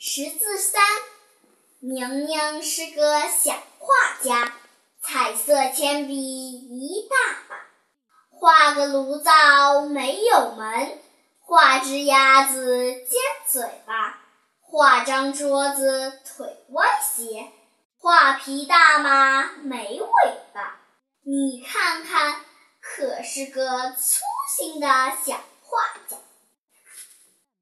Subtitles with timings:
[0.00, 0.80] 识字三，
[1.80, 4.52] 宁宁是个小画家，
[5.02, 7.16] 彩色铅笔一大
[7.48, 7.56] 把，
[8.30, 11.00] 画个炉灶没有门，
[11.40, 13.20] 画只鸭子尖
[13.50, 14.20] 嘴巴，
[14.60, 17.50] 画张桌子腿歪斜，
[17.98, 20.08] 画匹大马没尾
[20.54, 20.78] 巴，
[21.24, 22.36] 你看看，
[22.80, 24.22] 可是个粗
[24.56, 24.86] 心的
[25.26, 25.40] 小。